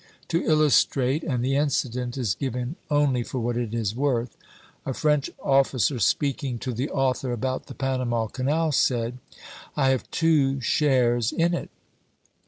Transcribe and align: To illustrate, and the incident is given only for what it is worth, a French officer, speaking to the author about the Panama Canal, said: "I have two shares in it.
To 0.29 0.41
illustrate, 0.43 1.21
and 1.23 1.45
the 1.45 1.55
incident 1.55 2.17
is 2.17 2.33
given 2.33 2.75
only 2.89 3.21
for 3.21 3.37
what 3.37 3.55
it 3.55 3.71
is 3.71 3.93
worth, 3.95 4.35
a 4.83 4.95
French 4.95 5.29
officer, 5.43 5.99
speaking 5.99 6.57
to 6.57 6.73
the 6.73 6.89
author 6.89 7.31
about 7.31 7.67
the 7.67 7.75
Panama 7.75 8.25
Canal, 8.25 8.71
said: 8.71 9.19
"I 9.77 9.89
have 9.89 10.09
two 10.09 10.59
shares 10.59 11.31
in 11.31 11.53
it. 11.53 11.69